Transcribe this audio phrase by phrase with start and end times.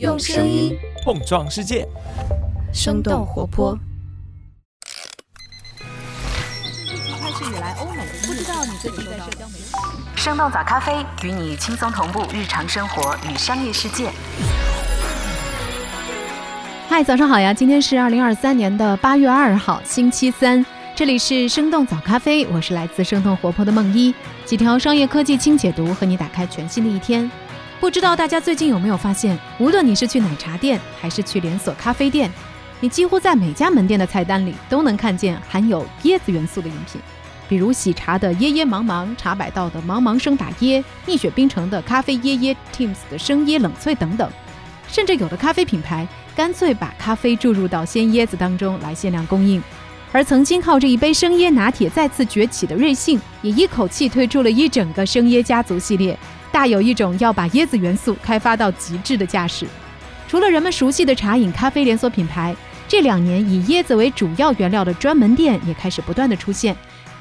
[0.00, 1.86] 用声音碰撞世界，
[2.72, 3.78] 生动活泼。
[7.20, 9.72] 开始以来，欧美不知道你最近在社交媒体。
[10.16, 14.10] 生动早咖啡与你轻松同步日常生活与商业世界。
[16.88, 17.54] 嗨，早上好呀！
[17.54, 20.66] 今天是二零二三年的八月二号，星期三。
[20.96, 24.12] 这里是生动早咖啡，我是来自生动活泼的梦一，
[24.44, 27.30] 几条商业科技轻解读，和你打开全新的一天。
[27.84, 32.32] 不知道大家最近有没有发现，无论你是去奶茶店还是去连锁咖啡店，
[32.80, 36.98] 你几乎在每家门店的菜单里都能看见含有椰子元素的饮品，
[37.46, 44.30] 比如喜茶的椰椰茫茫、茶百道的茫茫生打椰、蜜雪冰城的咖啡椰椰、Teams 的生椰冷萃等等，
[44.88, 49.62] 甚至有的咖啡品牌干脆把咖啡注入到鲜椰子当中来限量供应。
[50.10, 56.18] 而曾经靠着一杯生椰拿铁再次崛起的瑞幸，也一口气推出了一整个生椰家族系列，
[56.54, 59.66] 大有一种要把椰子元素开发到极致的架势。
[60.28, 62.54] 除了人们熟悉的茶饮、咖啡连锁品牌，
[62.86, 66.76] 这两年以椰子为主要原料的专门店也开始不断的出现，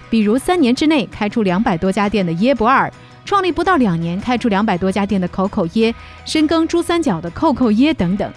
[0.08, 2.94] 比如三年之内开出两百多家店的椰不二，
[3.26, 5.92] 创立不到两年开出两百多家店的口口椰，
[6.26, 8.32] 深耕珠三角的扣扣椰等等。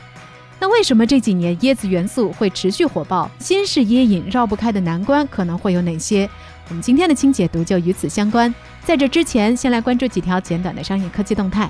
[0.59, 3.31] 那为什么这几年椰子元素会持续火爆？
[3.39, 6.27] 新式椰饮绕不开的难关可能会有哪些？
[6.71, 8.53] 我们今天的清解读就与此相关。
[8.87, 11.69] 在这之前，先来关注几条简短的商业科技动态。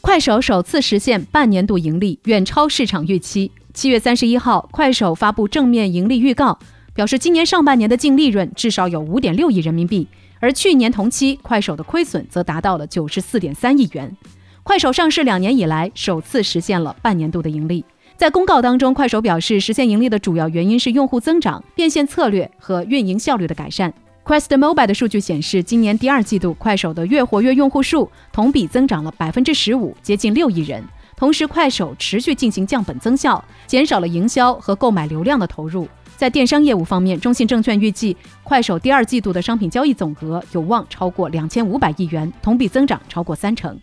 [0.00, 3.52] 快手首次实现半年度盈利，远超市场预期。
[3.74, 6.58] 七月三十一号，快手发布正面盈利预告，
[6.94, 10.08] 表示今年上半年的净利润至少有五点六亿人民币。
[10.40, 14.16] 而去年同期，快手的亏损则达到了九十四点三亿元。
[14.64, 17.84] 快手上市两年以来，首次实现了半年度的盈利。
[18.16, 23.92] 在公告当中，快手表示，实现盈利的主要原因是用户增长、变现策略和运营效率的改善。
[24.24, 30.82] Quest Mobile 的数据显示，今年第二季度，快手的月活跃用户数同比增长了百分之十五，接近六亿人。
[31.14, 35.86] 同时，快手持续进行降本增效，减少了营销和购买流量的投入。
[36.16, 43.78] 在电商业务方面，中信证券预计，快手第二季度的商品交易总额有望超过两千五百亿元，同比增长超过三成。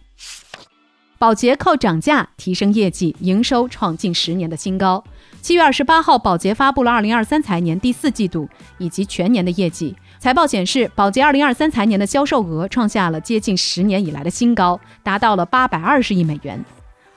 [1.23, 5.01] 宝洁靠涨价提升业绩，营收创近十年的新高。
[5.41, 8.45] 七月二十八号，宝洁发布了二零二三财年第四季度
[8.77, 9.95] 以及全年的业绩。
[10.19, 16.61] 财报显示，宝洁二零二三财年的销售额创下了接近十年以来的新高，达到了八百二十亿美元。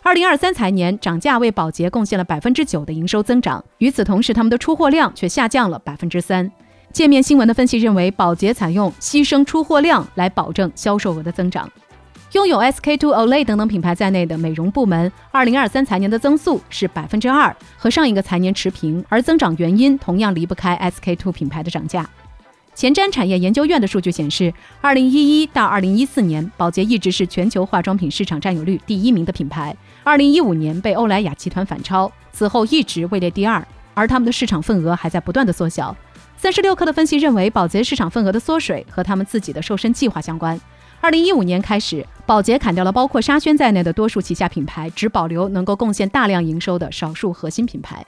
[0.05, 6.49] 二零二三财年涨价为宝洁贡献了百分之九的营收增长，与此同时，他们的出货量却下降了百分之三。
[6.93, 11.69] 界面新闻的分析认为，宝洁采用牺牲出货量来保证销售额的增长。
[12.37, 22.07] 拥有 SK two、Olay 等等品牌在内的美容部门，二零二三财年的增速是百分之二，和上一个财年持平，而增长原因同样离不开 SK two 品牌的涨价。
[22.75, 24.53] 前瞻产业研究院的数据显示，
[24.83, 29.75] 二零一一到二零一四年，宝洁一直是全球化妆品市场占有率第一名的品牌。
[30.05, 35.97] 二零一五年被欧莱雅集团反超，此后一直位列第二，而他们的市场份额还在不断的缩小。
[36.37, 40.61] 三十六氪的分析认为，宝洁市场份额的缩水和他们自己的瘦身计划相关。
[41.07, 48.05] 二零一五年开始，宝洁砍掉了包括沙宣在内的多数旗下品牌，只保留能够贡献大量营收的少数核心品牌。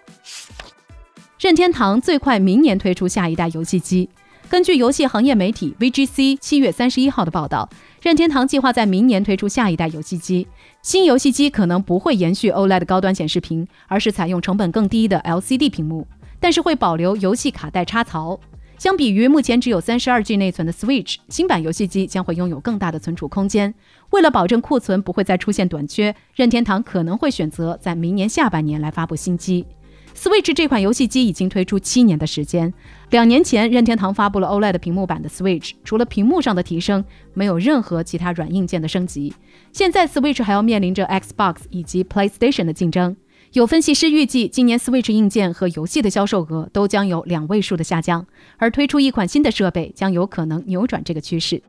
[1.39, 4.09] 任天堂最快明年推出下一代游戏机。
[4.49, 7.69] 根据游戏行业媒体 VGC 七月三十一号的报道，
[8.03, 10.49] 任天堂计划在明年推出下一代游戏机。
[10.83, 16.05] 新游戏机可能不会延续 OLED 高端显示屏，而是采用成本更低的 LCD 屏幕，
[16.41, 18.41] 但是会保留游戏卡带插槽。
[18.79, 23.75] 相比于目前只有三十二 G 内存的 Switch，新版游戏机将会拥有更大的存储空间。
[24.11, 29.67] 为了保证库存不会再出现短缺，任天堂可能会选择在明年下半年来发布新机。
[30.15, 32.73] Switch 这款游戏机已经推出七年的时间。
[33.11, 39.33] 两年前，任天堂发布了 OLED 屏幕版的 Switch，除了屏幕上的提升，没有任何其他软硬件的升级。
[39.73, 43.17] 现在 Switch 还要面临着 Xbox 以及 PlayStation 的竞争。
[43.53, 48.27] 有分析师预计，今年 Switch 硬件和游戏的销售额都将有两位数的下降，
[48.59, 51.63] 而推出一款新的设备将有可能扭转这个趋势。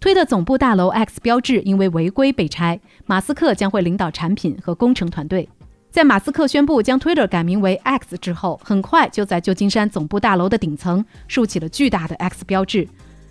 [0.00, 5.46] 推特总部大楼 X 标志因为违规被拆，马斯克将会领导产品和工程团队。
[5.90, 12.88] 在马斯克宣布将 Twitter 改名为 X 之后，很快就在旧金山总部大楼的顶层竖起了巨大的 X 标志。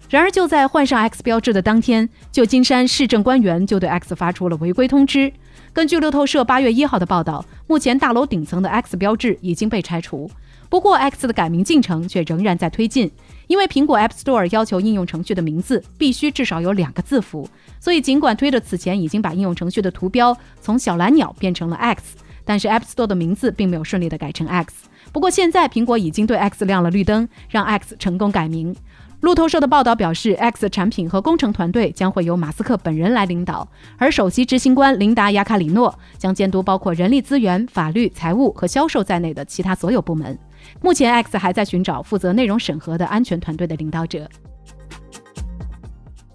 [0.10, 5.32] 然而，就在换上 X 标志的当天，旧金山市政官员就对 X 发出了违规通知。
[5.72, 10.30] 根据路透社八月一号的报道，目前大楼顶层的 X 标志已经被拆除。
[10.68, 13.10] 不过，X 的改名进程却仍然在推进，
[13.48, 17.48] 因为苹果 App Store 要求应用程序的名字必须至少有两个字符。
[17.80, 22.18] 所以，尽管推特此前已经把应用程序的图标从小蓝鸟变成了 X。
[22.46, 24.88] 但是 App Store 的名字并没有顺利的改成 X。
[25.12, 28.76] 不过现在苹果已经对 X 亮了绿灯，让 X 成功改名。
[29.22, 33.68] 路透社的报道表示，X 产品和工程团队将会由马斯克本人来领导，
[33.98, 40.40] 而首席执行官琳达·雅卡里诺将监督包括人力资源、法律、财务和销售在内的其他所有部门。
[40.82, 44.30] 目前，X 还在寻找负责内容审核的安全团队的领导者。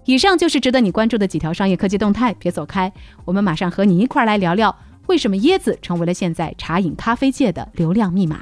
[0.05, 2.93] 以上就是值得你关注的几条商业科技动态，别走开，
[3.25, 4.75] 我们马上和你一块来聊聊，
[5.07, 8.41] 为什么椰子成为了现在茶饮咖啡界的流量密码。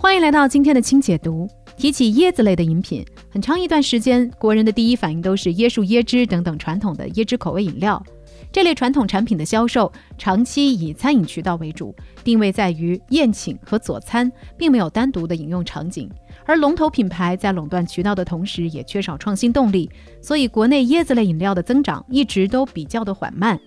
[0.00, 1.48] 欢迎来到今天的轻解读。
[1.76, 8.00] 提起椰子类的饮品，很长一段时间，国人的第一反应都是椰树、椰汁等等传统的椰汁口味饮料。
[8.52, 11.92] 这类传统产品的销售长期以餐饮渠道为主，
[12.22, 16.08] 定位在于宴请和佐餐，并没有单独的饮用场景。
[16.46, 19.90] 而龙头品牌在垄断渠道的同时，也缺少创新动力，
[20.22, 23.58] 所以国内椰子类饮料的增长一直都比较的缓慢。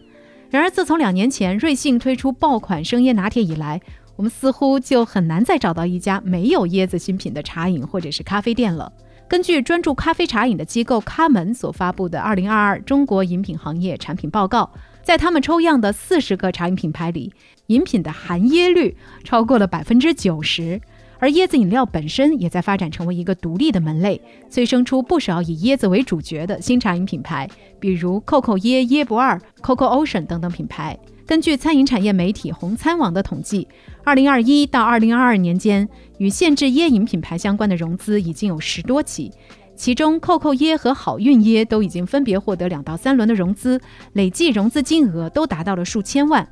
[0.50, 3.80] 然而，自从两年前瑞幸推出爆款生椰拿铁以来，
[4.22, 8.94] 我们似乎就很难再找到一家没有椰子新品的茶饮或者是咖啡店了。
[9.28, 14.70] 根据专注咖啡茶饮的机构咖门所发布的《二零二二中国饮品行业产品报告》，
[15.02, 17.34] 在他们抽样的四十个茶饮品牌里，
[17.66, 20.80] 饮品的含椰率超过了百分之九十。
[21.18, 24.22] 而椰子饮料本身也在发展成为一个独立的门类，
[24.52, 30.96] 催生出不少以椰子为主角的新茶饮品牌，比如 COCO 椰、椰不二、COCO Ocean 等等品牌。
[31.26, 33.68] 根据餐饮产业媒体红餐网的统计，
[34.04, 35.88] 二零二一到二零二二年间，
[36.18, 39.32] 与限制椰饮品牌相关的融资已经有十多起，
[39.76, 43.80] 其中扣扣椰和好运椰都已经分别获得两到三轮的融资，
[44.14, 46.48] 累计融资金额都达到了数千万。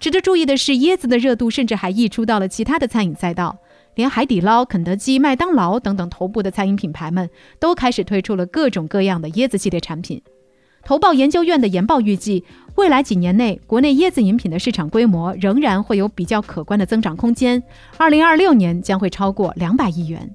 [0.00, 3.58] 值得注意的是，椰子的热度甚至还溢出到了其他的餐饮赛道，
[3.94, 7.28] 连海底捞、肯德基、麦当劳等等头部的餐饮品牌们
[7.60, 10.22] 都开始推出了各种各样的椰子系列产品。
[10.84, 12.44] 投报研究院的研报预计，
[12.74, 17.62] 未来几年内，国内椰子饮品的市场规模仍然会有比较可观的增长空间。
[17.96, 20.30] 二零二六年将会超过两百亿元。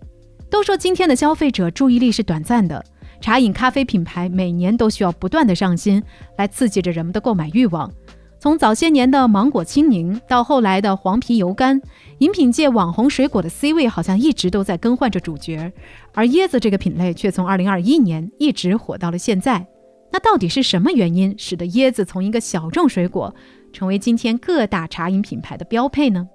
[0.49, 2.83] 都说今天的消费者注意力是短暂的，
[3.21, 6.01] 茶饮咖啡品牌每年都需要不断的上新，
[6.37, 7.91] 来刺激着人们的购买欲望。
[8.39, 11.79] 从早些年的芒果青柠，到后来的黄皮油柑，
[12.19, 15.71] 饮品界网红水果的 C 位好像一直都在更换着主角，
[16.15, 19.67] 而椰子这个品类却从二零二一年一直火到了现在。
[20.11, 23.33] 那到底是什么原因使得椰子从一个小众水果
[23.71, 26.27] 成为今天各大茶饮品牌的标配呢？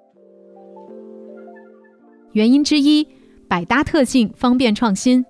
[2.32, 3.06] 原因之一，
[3.48, 5.24] 百搭特性，方便创新。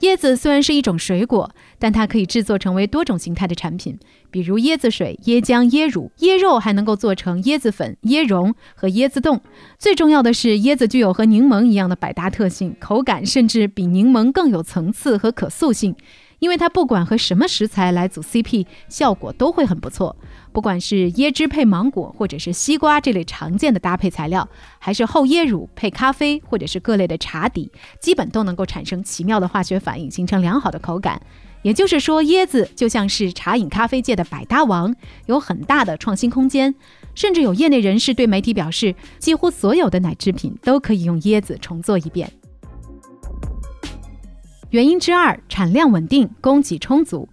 [0.00, 3.98] 椰子虽然是一种水果，但它可以制作成为多种形态的产品，
[4.30, 9.42] 比如椰子水、椰浆、椰乳、椰肉，还能够做成椰子粉、椰蓉和椰子冻。
[9.78, 15.94] 最重要的是，椰子具有和柠檬一样的百搭特性，口感甚至比柠檬更有层次和可塑性。
[16.40, 20.16] 因为它不管和什么食材来组 CP，效果都会很不错。
[20.52, 24.48] 不管是椰汁配芒果，或者是西瓜这类常见的搭配材料，
[24.80, 27.70] 还是厚椰乳配咖啡，或者是各类的茶底，
[28.00, 31.22] 基本都能够产生奇妙的化学反应，形成良好的口感。
[31.62, 34.94] 也就是说，椰子就像是茶饮咖啡界的百搭王，
[35.26, 36.74] 有很大的创新空间。
[37.14, 42.32] 甚至有业内人士对媒体表示，几乎所有的奶制品都可以用椰子重做一遍。
[44.70, 47.28] 原因之二，产量稳定，供给充足。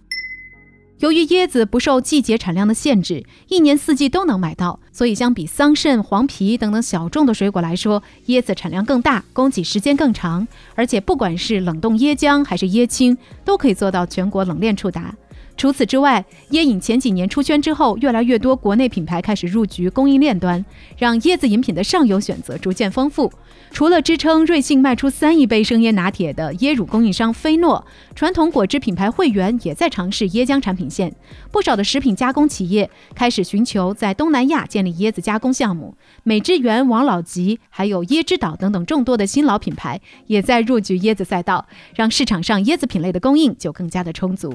[0.98, 15.14] 由于椰子不受季节产量的限制，一年四季都能买到，所以相比桑葚、黄皮等等小众的水果来说，椰子产量更大，供给时间更长，而且不管是冷冻椰浆还是椰青，都可以做到全国冷链触达。
[15.58, 20.64] 除此之外，椰饮前几年出圈之后，越来越多国内品牌开始入局供应链端，
[20.96, 23.30] 让椰子饮品的上游选择逐渐丰富。
[23.72, 27.84] 除了支撑瑞幸卖出三亿杯生椰拿铁的椰乳供应商菲诺，
[28.14, 31.12] 传统果汁品牌汇源也在尝试椰浆产品线。
[31.50, 35.96] 不少的食品加工企业开始寻求在东南亚建立椰子加工项目。
[36.22, 44.54] 美汁源、王老吉，还有椰之岛等等众多的新老品牌也在入局椰子赛道，让市场上椰子品类的供应就更加的充足。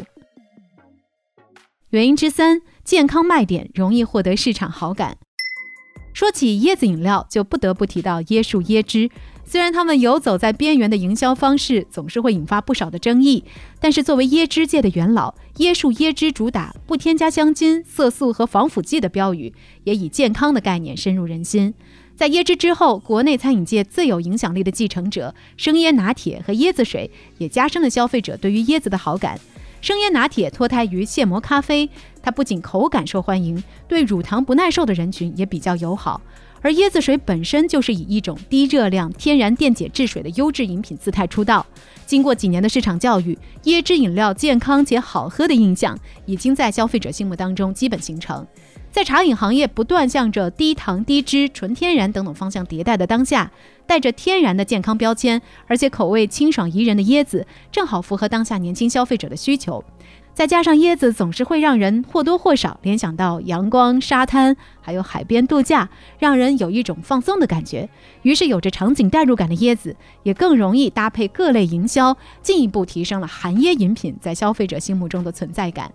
[1.94, 5.16] 原因之三，健康卖点容易获得市场好感。
[6.12, 9.12] 说起椰子饮料，就不得不提到椰树椰汁。
[9.46, 13.44] 虽然他们游走在边缘的营销方式总是会引发不少的争议，
[13.80, 21.76] 但是作为椰汁界的元老，椰树椰汁主打不添加香精、色素和防腐剂的标语，也以健康的概念深入人心。
[22.16, 29.40] 在椰汁之后，国内餐饮界最有影响力的继承者生椰拿铁和椰子水，也加深了消费者对于椰子的好感。
[29.84, 31.90] 生椰拿铁脱胎于现磨咖啡，
[32.22, 36.22] 它不仅口感受欢迎，对乳糖不耐受的人群也比较友好。
[36.62, 41.66] 而椰子水本身就是以一种低热量、天然电解质水的优质饮品姿态出道。
[42.06, 48.48] 经过几年的市场教育，椰汁饮料健康且好喝的印象已经在消费者心目当中基本形成。
[48.94, 53.52] 在茶饮行业不断向着低糖、低脂、纯天然等等方向迭代的当下，
[53.88, 59.84] 带着天然的健康标签，而且口味清爽宜人的椰子，正好符合当下年轻消费者的需求。
[60.36, 67.90] 再加上椰子总是会让人或多或少联想到阳光、沙滩，还有海边度假，让人有一种放松的感觉。
[68.22, 75.92] 于是，有着场景代入感的椰子，也更容易搭配各类营销，进一步提升了含椰饮品在消费者心目中的存在感。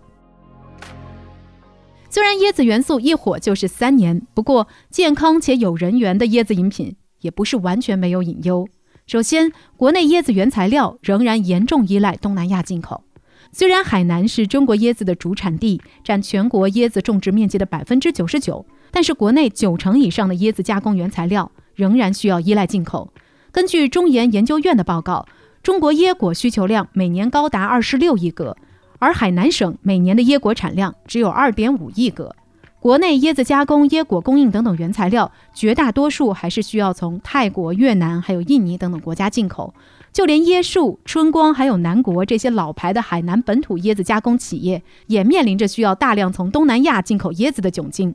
[2.11, 8.67] 虽然椰子元素一火就是三年，不过健康且有人缘的椰子饮品也不是完全没有隐忧。
[9.05, 13.03] 首先，国内椰子原材料仍然严重依赖东南亚进口。
[13.51, 23.13] 虽然海南是中国椰子的主产地，占全国椰子种植面积的百分之九十九，但是国内九成以上的椰子加工原材料仍然需要依赖进口。
[23.51, 25.27] 根据中研研究院的报告，
[25.61, 28.57] 中国椰果需求量每年高达二十六亿个。
[28.99, 32.35] 而海南省每年的椰果产量只有二点五亿个，
[32.79, 39.73] 国内椰子加工、椰果供应等等原材料，绝大多数还是需要从泰国、越南还有印尼等等国家进口。
[40.11, 48.13] 就连椰树、春光还有南国这些老牌的海南本土椰子加工企业，也面临着需要大量从东南亚进口椰子的窘境。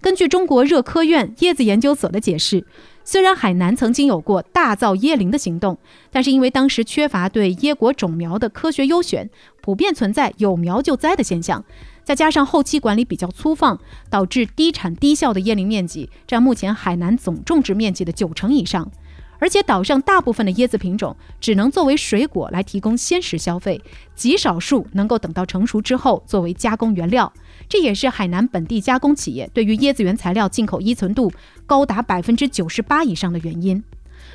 [0.00, 2.66] 根据中国热科院椰子研究所的解释。
[3.10, 5.78] 虽然海南曾经有过大造椰林的行动，
[6.10, 9.30] 但是因为当时缺乏对椰果种苗的科学优选，
[9.62, 11.64] 普遍存在有苗就栽的现象，
[12.04, 18.92] 再加上后期管理比较粗放，导致低产低效的椰林面积占目前海南总种植面积的九成以上。
[19.38, 23.80] 而且岛上大部分的椰子品种只能作为水果来提供鲜食消费，
[24.14, 27.32] 极少数能够等到成熟之后作为加工原料。
[27.68, 31.30] 这也是海南本地加工企业对于椰子原材料进口依存度
[31.66, 33.82] 高达百分之九十八以上的原因。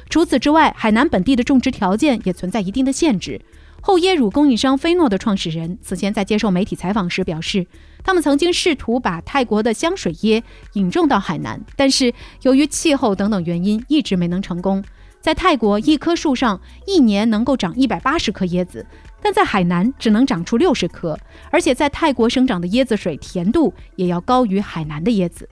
[0.10, 3.42] 除此之外，海南本地的种植条件也存在一定的限制。
[3.82, 7.68] 后椰乳供应商菲诺的创始人此前在接受媒体采访时表示，
[8.04, 10.44] 他们曾经试图把泰国的香水椰
[10.74, 14.84] 引种到海南，但是由于气候等等原因，一直没能成功。
[15.22, 18.86] 在泰国，一棵树上一年能够长一百八十颗椰子，
[19.22, 21.18] 但在海南只能长出六十颗，
[21.50, 25.48] 而且在泰国生长的椰子水甜度也要高于海南的椰子。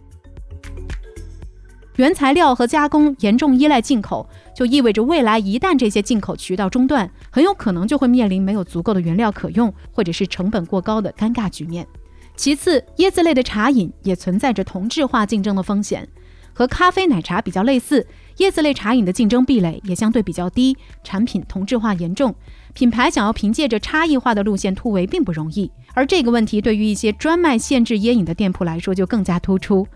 [1.96, 11.88] 原材料和加工严重依赖进口，就意味着未来一旦这些进口渠道中断，很有可能就会面临没有足够的原料可用，或者是成本过高的尴尬局面。
[12.42, 16.10] 其次，椰子类的茶饮也存在着同质化竞争的风险。
[16.54, 18.08] 和咖啡、奶茶比较类似，
[18.38, 22.34] 椰子类茶饮的竞争壁垒也相对比较低，产品同质化严重，
[22.74, 25.70] 品牌想要凭借着差异化的路线突围并不容易。
[25.94, 29.88] 而这个问题对于一些专卖限制椰饮的店铺来说就更加突出。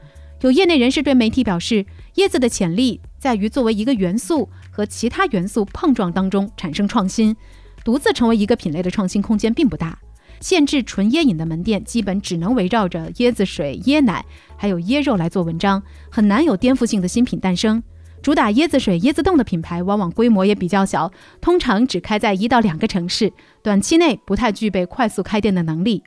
[0.42, 1.84] 有业内人士对媒体表示，
[2.18, 7.36] 椰子的潜力在于作为一个元素和其他元素碰撞当中产生创新，
[7.84, 9.98] 独自成为一个品类的创新空间并不大。
[10.40, 14.24] 限制纯椰饮的门店基本只能围绕着椰子水、椰奶。
[14.58, 17.82] 还有椰肉来做文章，很难有颠覆性的新品诞生。
[18.22, 26.02] 主打椰子水、椰子冻的品牌，往往规模也比较小，通常只开在一到两个城市，短期内不太具备快速开店的能力。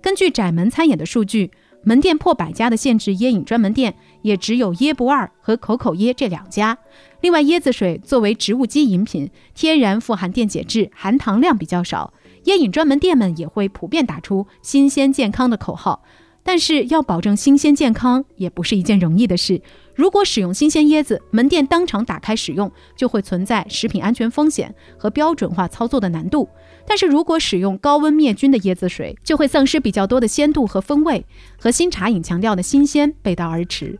[0.00, 1.50] 根据窄门餐饮的数据，
[1.82, 6.78] 门店破百家的限制椰饮专门店，也只有椰不二和口口椰这两家。
[7.20, 12.12] 另外，椰子水作为植物基饮品，天然富含电解质，含糖量比较少。
[12.46, 16.02] 椰饮专门店们也会普遍打出新鲜健康的口号。
[16.48, 19.60] 但是要保证新鲜健康也不是一件容易的事。
[19.96, 26.48] 如果使用新鲜椰子，门店当场打开使用，就会存在食品安全风险和标准化操作的难度。
[26.86, 31.26] 但是如果使用高温灭菌的椰子水，就会丧失比较多的鲜度和风味，
[31.58, 33.98] 和新茶饮强调的新鲜背道而驰。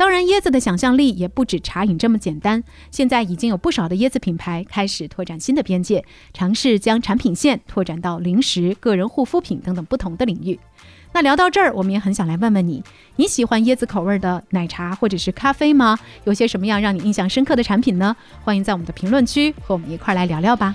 [0.00, 2.64] 当然，椰子的想象力也不止茶饮这么简单。
[2.90, 6.02] 现在已经有不少的椰子品牌开始拓展新的边界，
[6.32, 10.58] 尝试将产品线拓展到零食、个人护肤品等等不同的领域。
[11.12, 12.82] 那聊到这儿，我们也很想来问问你，
[13.16, 15.98] 你喜欢椰子口味的奶茶或者是咖啡吗？
[16.24, 18.16] 有些什么样让你印象深刻的产品呢？
[18.42, 20.74] 欢迎在我们的评论区和我们一块来聊聊吧。